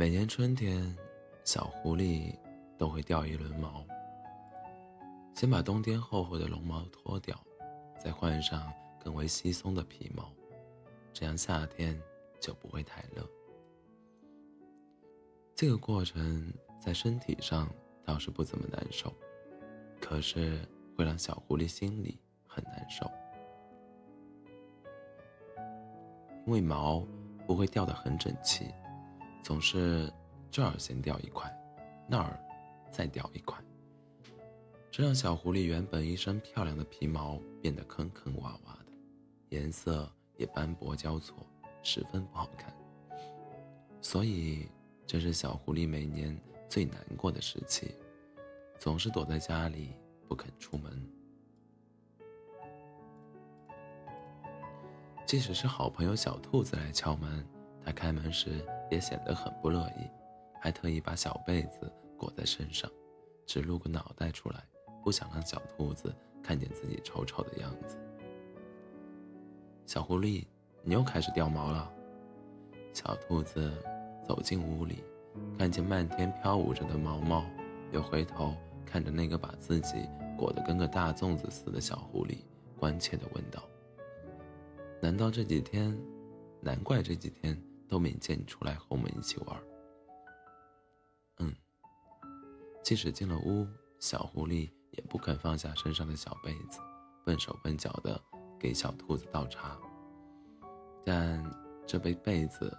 [0.00, 0.96] 每年春天，
[1.44, 2.34] 小狐狸
[2.78, 3.84] 都会掉一轮毛。
[5.34, 7.38] 先把冬天厚厚的绒毛脱掉，
[8.02, 10.32] 再换上更为稀松的皮毛，
[11.12, 12.00] 这样夏天
[12.40, 13.28] 就不会太热。
[15.54, 17.68] 这个过程在身体上
[18.02, 19.12] 倒是不怎么难受，
[20.00, 23.04] 可是会让小狐狸心里很难受，
[26.46, 27.06] 因为毛
[27.46, 28.64] 不会掉得很整齐。
[29.42, 30.12] 总是
[30.50, 31.50] 这儿先掉一块，
[32.08, 32.38] 那儿
[32.90, 33.58] 再掉一块，
[34.90, 38.92] 这让小狐狸原本一身漂亮的皮毛变得坑坑洼洼的，
[39.48, 41.46] 颜色也斑驳交错，
[41.82, 42.72] 十分不好看。
[44.00, 44.68] 所以，
[45.06, 46.38] 这是小狐狸每年
[46.68, 47.94] 最难过的时期，
[48.78, 49.90] 总是躲在家里
[50.28, 51.06] 不肯出门。
[55.26, 57.46] 即使是好朋友小兔子来敲门，
[57.84, 58.64] 它开门时。
[58.90, 60.08] 也显得很不乐意，
[60.60, 62.90] 还特意把小被子裹在身上，
[63.46, 64.62] 只露个脑袋出来，
[65.02, 67.96] 不想让小兔子看见自己丑丑的样子。
[69.86, 70.44] 小狐狸，
[70.82, 71.90] 你又开始掉毛了。
[72.92, 73.72] 小兔子
[74.26, 75.04] 走进屋里，
[75.56, 77.44] 看见漫天飘舞着的毛毛，
[77.92, 78.54] 又回头
[78.84, 82.38] 看着那个把自己裹得跟个大粽子似的小狐狸，
[82.76, 83.62] 关切地问道
[85.00, 85.96] ：“难道这几天？
[86.60, 87.56] 难怪这几天。”
[87.90, 89.62] 都没见你出来和我们一起玩。
[91.38, 91.52] 嗯，
[92.84, 93.66] 即使进了屋，
[93.98, 96.78] 小狐狸也不肯放下身上的小被子，
[97.24, 98.22] 笨手笨脚的
[98.58, 99.76] 给小兔子倒茶。
[101.04, 101.44] 但
[101.84, 102.72] 这被被子，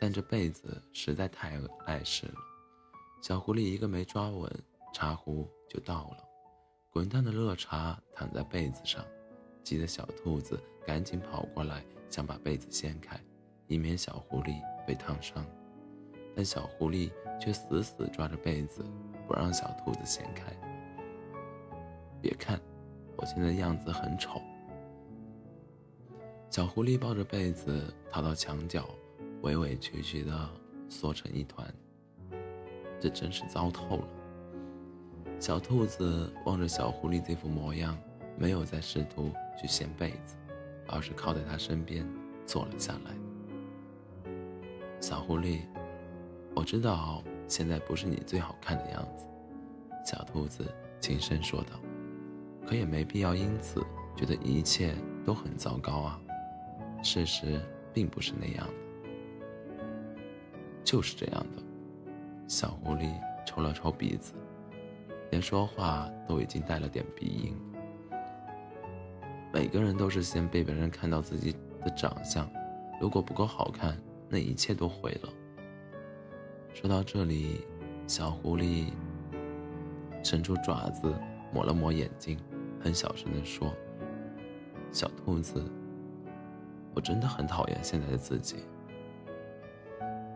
[0.00, 2.36] 但这被子实在太碍事了。
[3.20, 4.50] 小狐狸一个没抓稳，
[4.94, 6.24] 茶壶就倒了，
[6.90, 9.04] 滚烫的热茶淌在被子上，
[9.64, 11.82] 急得小兔子赶紧跑过来。
[12.10, 13.18] 想把被子掀开，
[13.66, 15.44] 以免小狐狸被烫伤，
[16.36, 17.10] 但小狐狸
[17.40, 18.84] 却死死抓着被子，
[19.26, 20.52] 不让小兔子掀开。
[22.22, 22.60] 别看，
[23.16, 24.40] 我现在样子很丑。
[26.50, 28.88] 小狐狸抱着被子逃到墙角，
[29.42, 30.48] 委委屈屈地
[30.88, 31.66] 缩成一团。
[33.00, 34.08] 这真是糟透了。
[35.40, 37.98] 小兔子望着小狐狸这副模样，
[38.38, 40.36] 没有再试图去掀被子。
[40.86, 42.06] 而是靠在他身边
[42.44, 44.30] 坐了下来。
[45.00, 45.60] 小狐狸，
[46.54, 49.24] 我知道现在不是你最好看的样子，
[50.04, 50.70] 小兔子
[51.00, 51.80] 轻声说道。
[52.66, 53.82] 可也没必要因此
[54.14, 54.94] 觉得一切
[55.24, 56.20] 都很糟糕啊。
[57.02, 57.58] 事实
[57.94, 58.74] 并不是那样的，
[60.84, 61.62] 就是这样的。
[62.46, 63.10] 小狐狸
[63.46, 64.34] 抽了抽鼻子，
[65.30, 67.56] 连说话都已经带了点鼻音。
[69.54, 72.50] 每个人都是先被别人看到自己的长相，
[73.00, 73.96] 如果不够好看，
[74.28, 75.28] 那一切都毁了。
[76.74, 77.64] 说到这里，
[78.08, 78.88] 小狐狸
[80.24, 81.14] 伸出爪子
[81.52, 82.36] 抹了抹眼睛，
[82.80, 83.72] 很小声地说
[84.90, 85.64] ：“小兔子，
[86.92, 88.56] 我真的很讨厌现在的自己。”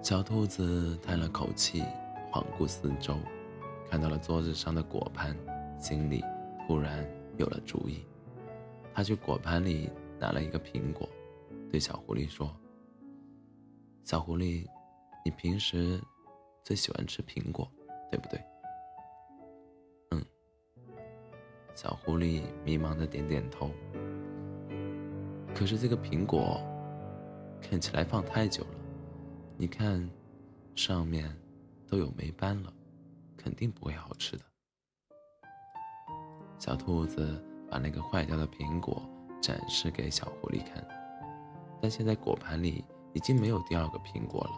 [0.00, 1.82] 小兔子叹了口气，
[2.30, 3.16] 环顾四周，
[3.90, 5.36] 看到了桌子上的果盘，
[5.80, 6.22] 心里
[6.64, 7.04] 突然
[7.38, 8.04] 有了主意。
[8.92, 11.08] 他去果盘里拿了一个苹果，
[11.70, 12.54] 对小狐狸说
[14.04, 14.66] ：“小狐狸，
[15.24, 16.00] 你平时
[16.64, 17.70] 最喜欢吃苹果，
[18.10, 18.42] 对不对
[20.10, 20.24] ？”“嗯。”
[21.74, 23.70] 小狐狸迷茫的点点头。
[25.54, 26.60] 可是这个苹果
[27.62, 28.78] 看起来放太久了，
[29.56, 30.10] 你看，
[30.74, 31.34] 上面
[31.86, 32.72] 都有霉斑了，
[33.36, 34.44] 肯定不会好吃的。
[36.58, 37.42] 小兔子。
[37.70, 39.02] 把那个坏掉的苹果
[39.40, 40.84] 展示给小狐狸看，
[41.80, 44.50] 但现在果盘里已经没有第二个苹果了。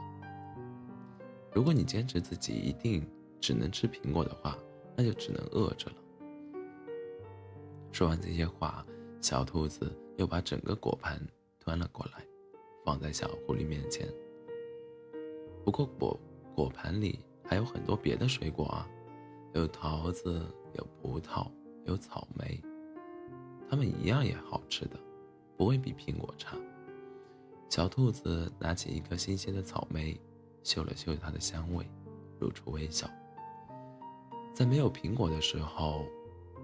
[1.52, 3.06] 如果你坚持自己一定
[3.38, 4.56] 只能吃苹果的话，
[4.96, 5.96] 那就只能饿着了。
[7.92, 8.84] 说完这些话，
[9.20, 11.20] 小兔子又把整个果盘
[11.62, 12.24] 端了过来，
[12.84, 14.08] 放在小狐狸面前。
[15.62, 16.18] 不过果
[16.54, 18.88] 果盘里还有很多别的水果啊，
[19.52, 20.42] 有桃子，
[20.72, 21.46] 有葡萄，
[21.84, 22.60] 有草莓。
[23.72, 25.00] 它们一样也好吃的，
[25.56, 26.58] 不会比苹果差。
[27.70, 30.20] 小兔子拿起一颗新鲜的草莓，
[30.62, 31.88] 嗅了嗅它的香味，
[32.38, 33.08] 露出微笑。
[34.52, 36.04] 在没有苹果的时候，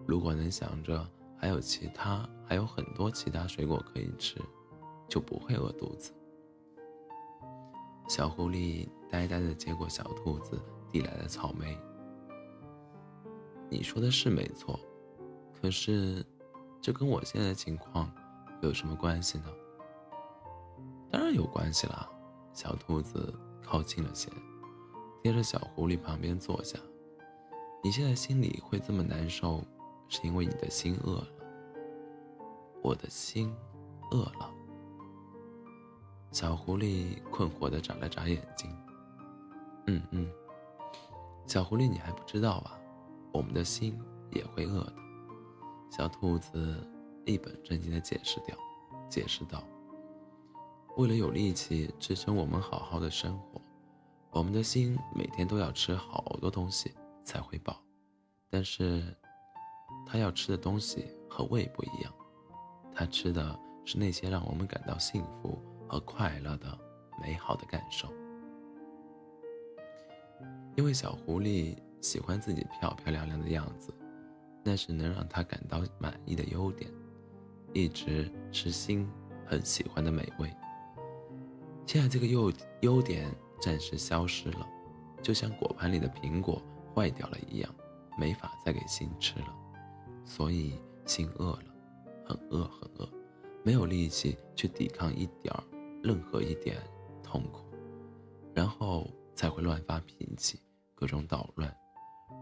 [0.06, 1.02] 如果能想着
[1.38, 4.38] 还有其他，还有很多其他水果可以吃，
[5.08, 6.12] 就不会饿肚子。
[8.06, 10.60] 小狐狸呆呆地接过小兔子
[10.92, 11.74] 递来的草莓。
[13.70, 14.78] 你说的是没错，
[15.58, 16.22] 可是。
[16.88, 18.10] 这跟我现在的情况
[18.62, 19.44] 有什么关系呢？
[21.10, 22.08] 当然有关系啦，
[22.54, 23.30] 小兔子
[23.62, 24.30] 靠近了些，
[25.22, 26.78] 贴着小狐狸旁边坐下。
[27.84, 29.62] 你现在心里会这么难受，
[30.08, 31.28] 是因为你的心饿了。
[32.80, 33.54] 我的心
[34.10, 34.50] 饿了。
[36.32, 38.74] 小狐狸困惑地眨了眨眼睛。
[39.88, 40.32] 嗯嗯，
[41.46, 42.80] 小狐狸，你还不知道啊，
[43.30, 44.00] 我们的心
[44.30, 44.94] 也会饿的。
[45.90, 46.86] 小兔子
[47.24, 48.56] 一本正经地解释掉，
[49.08, 49.64] 解释道
[50.96, 53.60] ：“为了有力气支撑我们好好的生活，
[54.30, 56.92] 我们的心每天都要吃好多东西
[57.24, 57.80] 才会饱。
[58.50, 59.02] 但是，
[60.06, 62.12] 它要吃的东西和胃不一样，
[62.94, 65.58] 它吃的是那些让我们感到幸福
[65.88, 66.78] 和快乐的
[67.20, 68.08] 美好的感受。”
[70.76, 73.92] 因为小狐狸喜欢自己漂漂亮亮的样子，
[74.68, 76.92] 那是能让他感到满意的优点，
[77.72, 79.08] 一直是心
[79.46, 80.54] 很喜欢的美味。
[81.86, 84.68] 现在这个优优点暂时消失了，
[85.22, 86.60] 就像果盘里的苹果
[86.94, 87.74] 坏掉了一样，
[88.18, 89.56] 没法再给心吃了，
[90.26, 91.64] 所以心饿了，
[92.26, 93.08] 很饿很饿，
[93.62, 95.64] 没有力气去抵抗一点儿
[96.02, 96.76] 任何一点
[97.22, 97.64] 痛苦，
[98.52, 100.60] 然后才会乱发脾气。
[100.94, 101.74] 各种捣乱，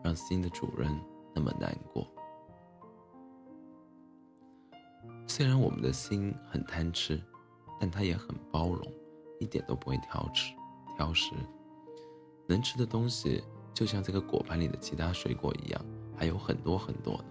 [0.02, 0.90] 让新的主人
[1.32, 2.04] 那么难过。
[5.26, 7.20] 虽然我们的心很贪吃，
[7.80, 8.86] 但它也很包容，
[9.40, 10.54] 一点都不会挑食。
[10.96, 11.32] 挑食，
[12.46, 13.44] 能吃的东西
[13.74, 15.84] 就像这个果盘里的其他水果一样，
[16.16, 17.24] 还有很多很多呢。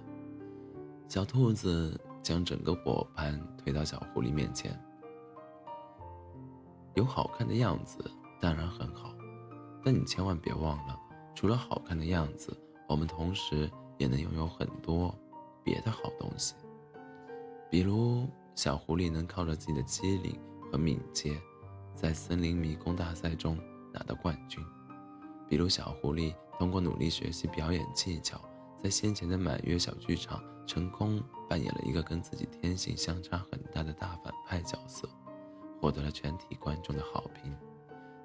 [1.08, 4.80] 小兔子将整个果盘推到小狐狸面前，
[6.94, 8.04] 有好看的样子
[8.40, 9.16] 当然很好，
[9.84, 11.00] 但你千万别忘了。
[11.34, 12.56] 除了好看的样子，
[12.88, 15.14] 我们同时也能拥有很多
[15.64, 16.54] 别的好东西。
[17.70, 20.40] 比如，小狐狸能靠着自己的机灵
[20.72, 21.40] 和敏捷，
[21.94, 23.58] 在森林迷宫大赛中
[23.94, 24.64] 拿到冠军；
[25.50, 28.40] 比如，小狐狸通过努力学习表演技巧，
[28.84, 35.10] 在先前的满月小剧场成功扮演了一个跟自己天性相差很大的大反派角色，
[35.82, 37.56] 获得了全体观众的好评。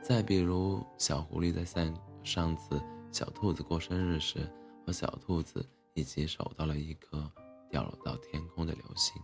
[0.02, 2.80] 再比如，小狐狸在上上次。
[3.12, 4.48] 小兔子过生日时，
[4.86, 7.28] 和小兔子一起守到了一颗
[7.70, 9.22] 掉落到天空的流星，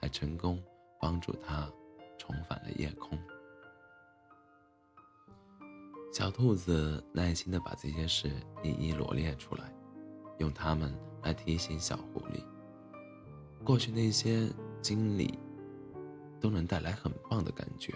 [0.00, 0.62] 还成功
[1.00, 1.70] 帮助它
[2.16, 3.18] 重返了夜空。
[6.12, 8.30] 小兔子耐心地把这些事
[8.62, 9.64] 一一罗列出来，
[10.38, 12.42] 用它们来提醒小狐狸，
[13.64, 14.48] 过去那些
[14.80, 15.36] 经历
[16.40, 17.92] 都能带来很棒的感觉，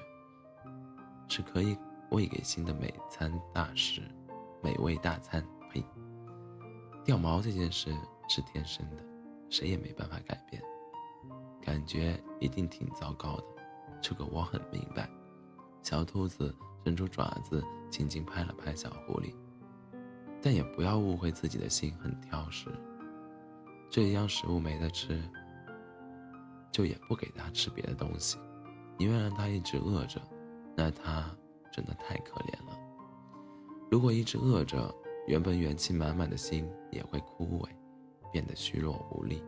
[1.28, 1.78] 是可以
[2.10, 4.02] 喂给新的美餐大师。
[4.60, 5.40] 美味大餐，
[5.70, 5.80] 呸！
[7.04, 7.96] 掉毛这件事
[8.28, 9.04] 是天生的，
[9.50, 10.62] 谁也没办法改变。
[11.60, 13.44] 感觉一定挺糟糕的，
[14.00, 15.08] 这个我很明白。
[15.82, 16.54] 小兔子
[16.84, 19.34] 伸出爪子，轻轻拍了拍小狐狸，
[20.42, 22.68] 但也不要误会自己的心很挑食。
[23.90, 25.22] 这一样食物没得吃，
[26.70, 28.38] 就也不给它吃别的东西，
[28.98, 30.20] 宁愿让它一直饿着，
[30.76, 31.30] 那它
[31.72, 32.78] 真的太可怜了。
[33.90, 34.94] 如果一直饿着，
[35.26, 37.68] 原本元气满满的心也会枯萎，
[38.32, 39.42] 变得虚弱无力，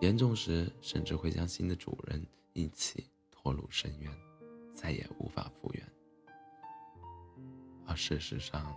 [0.00, 4.12] 严重时甚至会将新的主人一起拖入深渊，
[4.74, 5.86] 再也无法复原。
[7.86, 8.74] 而事实上，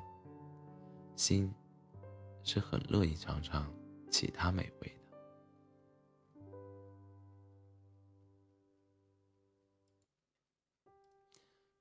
[1.15, 1.53] 心
[2.43, 3.71] 是很乐意尝尝
[4.09, 6.47] 其他美味的，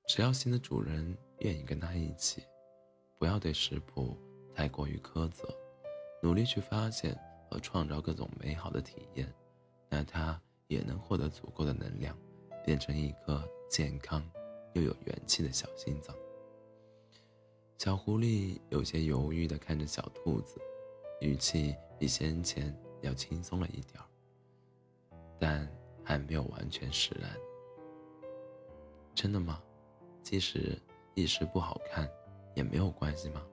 [0.07, 2.43] 只要新的主人愿意跟他一起。
[3.17, 4.17] 不要对食谱
[4.53, 5.47] 太过于苛责，
[6.21, 7.17] 努力去发现
[7.49, 9.33] 和创造各种美好的体验，
[9.89, 12.17] 那它也能获得足够的能量，
[12.65, 14.23] 变成一颗健康
[14.73, 16.15] 又有元气的小心脏。
[17.77, 20.59] 小狐狸有些犹豫地看着小兔子，
[21.21, 24.05] 语气比先前要轻松了一点儿，
[25.39, 25.67] 但
[26.03, 27.31] 还没有完全释然。
[29.13, 29.61] 真的吗？
[30.21, 30.77] 即使
[31.13, 32.09] 一时不好看。
[32.55, 33.45] 也没有关系吗，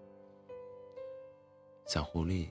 [1.88, 2.48] 小狐狸？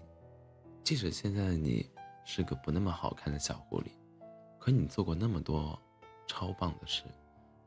[0.83, 1.89] 即使现在的你
[2.25, 3.91] 是个不那么好看的小狐狸，
[4.59, 5.79] 可你做过那么多
[6.27, 7.03] 超棒的事，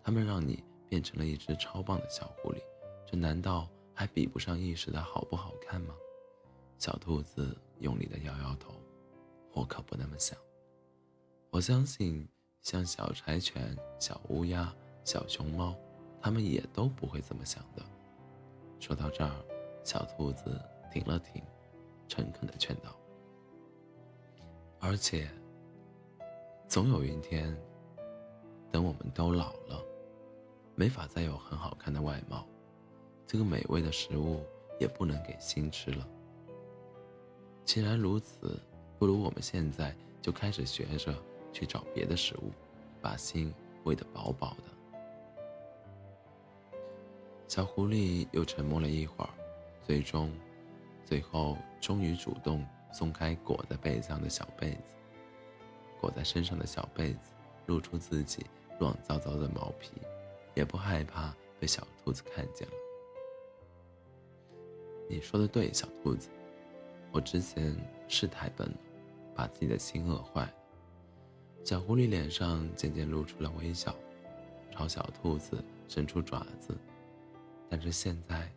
[0.03, 2.59] 他们让你变成了一只超棒的小狐狸，
[3.07, 5.95] 这难道还比不上一时的好不好看吗？
[6.79, 8.75] 小兔子用力的摇摇头，
[9.53, 10.37] 我可不那么想。
[11.51, 12.29] 我相信，
[12.61, 15.75] 像小柴犬、小乌鸦、小熊猫，
[16.21, 17.83] 他们也都不会这么想的。
[18.81, 19.33] 说到这儿，
[19.85, 20.61] 小兔子
[20.93, 21.41] 停了停，
[22.09, 22.95] 诚恳地劝道
[24.87, 25.27] ：“而且，
[26.69, 27.57] 总有一天，
[28.71, 29.83] 等我们都老了，
[30.75, 32.47] 没法再有很好看的外貌，
[33.27, 34.45] 这个美味的食物
[34.79, 36.07] 也不能给心吃了。
[37.65, 38.61] 既然如此，
[38.99, 41.15] 不如我们现在就开始学着
[41.51, 42.51] 去找别的食物，
[43.01, 46.69] 把心喂得饱饱的。
[47.49, 49.31] 小狐狸又沉默了一会儿，
[49.83, 50.31] 最终，
[51.07, 52.63] 最后终于主动
[52.95, 54.95] 松开裹在被子上的小被子。
[56.01, 57.33] 裹在身上的小被子
[57.67, 58.47] 露出自己
[58.79, 59.91] 软糟糟的毛皮，
[60.55, 62.75] 也不害怕被小兔子看见了。
[65.09, 66.29] 你说的对，小兔子，
[67.11, 67.75] 我之前
[68.07, 68.77] 是太笨了，
[69.35, 70.55] 把自己的心饿坏了。
[71.65, 73.95] 小狐狸脸上渐渐露出了微笑，
[74.71, 76.77] 朝小兔子伸出爪子。
[77.71, 78.49] 但是现在，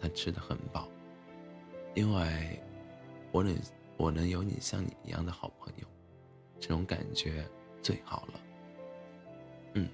[0.00, 0.88] 它吃的很饱，
[1.94, 2.58] 因为
[3.30, 3.56] 我能
[3.96, 5.86] 我能有你像你一样的好朋友，
[6.58, 7.46] 这种感觉
[7.82, 8.40] 最好了。
[9.74, 9.88] 嗯，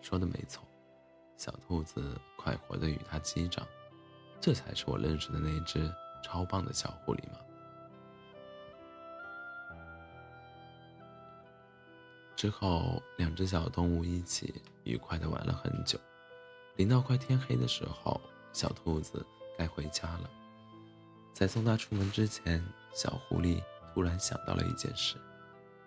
[0.00, 0.66] 说的没错，
[1.36, 3.66] 小兔子快活的与它击掌，
[4.40, 7.38] 这才是我认识的那只超棒的小狐狸吗？
[12.34, 16.00] 之后，两只小动物一起愉快的玩了很久。
[16.76, 18.18] 临到快天黑的时候，
[18.54, 19.26] 小兔子
[19.58, 20.30] 该回家了。
[21.32, 23.62] 在送他出门之前，小狐狸
[23.94, 25.16] 突然想到了一件事，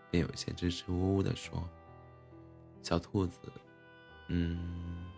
[0.09, 1.67] 便有些支支吾吾地说
[2.81, 3.39] ：“小兔子，
[4.27, 5.11] 嗯，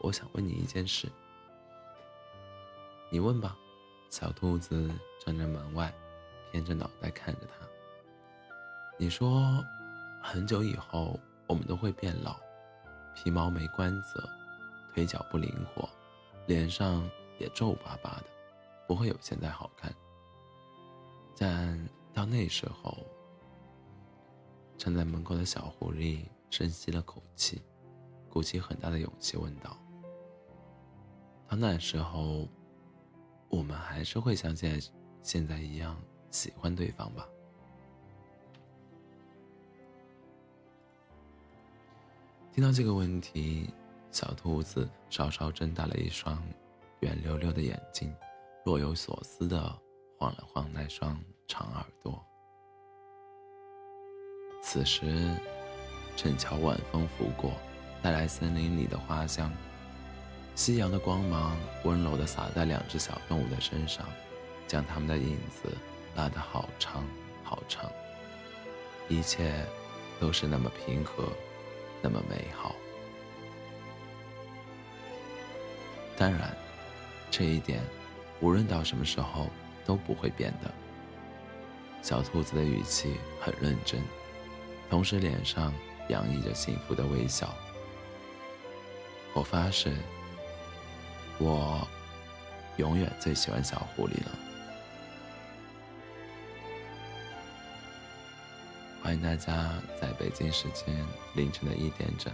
[0.00, 1.08] 我想问你一件事。
[3.10, 3.56] 你问吧。”
[4.10, 4.90] 小兔子
[5.24, 5.94] 站在门外，
[6.50, 7.64] 偏着脑袋看着他。
[8.98, 9.64] 你说，
[10.20, 12.36] 很久以后我们都会变老，
[13.14, 14.28] 皮毛没光泽。
[14.92, 15.88] 腿脚不灵活，
[16.48, 17.08] 脸上
[17.38, 18.24] 也皱巴巴的，
[18.90, 19.94] 不会有现在好看。
[21.38, 21.78] 但
[22.12, 22.98] 到那时候，
[24.76, 27.62] 站在门口的小狐狸深吸了口气，
[28.28, 29.78] 鼓起很大的勇气问道
[31.46, 32.48] ：“到那时候，
[33.48, 34.90] 我们还是会像现在
[35.22, 35.96] 现在一样
[36.32, 37.28] 喜欢对方吧？”
[42.52, 43.72] 听到这个问题。
[44.10, 46.42] 小兔子稍稍睁大了一双
[46.98, 48.12] 圆溜溜的眼睛，
[48.64, 49.56] 若有所思地
[50.18, 52.22] 晃了晃那双长耳朵。
[54.62, 55.34] 此时，
[56.14, 57.52] 正巧晚风拂过，
[58.02, 59.50] 带来森林里的花香，
[60.54, 64.06] 夕阳的光芒温柔地洒在两只小动物的身上，
[64.68, 65.74] 将它们的影子
[66.14, 67.02] 拉得好长
[67.42, 67.90] 好长。
[69.08, 69.66] 一切
[70.20, 71.24] 都是那么平和，
[72.02, 72.74] 那么美好。
[76.16, 76.54] 当然，
[77.30, 77.82] 这一点
[78.40, 79.48] 无论到什么时候
[79.84, 80.70] 都不会变的。
[82.02, 84.02] 小兔子的语气很认真，
[84.88, 85.72] 同时脸上
[86.08, 87.54] 洋溢着幸福的微笑。
[89.34, 89.94] 我发誓，
[91.38, 91.86] 我
[92.78, 94.38] 永远最喜欢小狐狸了。
[99.02, 100.94] 欢迎大家在北京时间
[101.34, 102.32] 凌晨的一点整，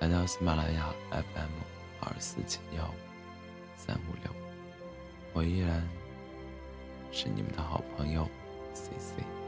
[0.00, 1.50] 来到喜马拉雅 FM
[2.00, 2.90] 二四七幺。
[3.76, 4.43] 三五六，
[5.34, 5.82] 我依然
[7.10, 8.26] 是你们的好朋友
[8.72, 9.43] C C。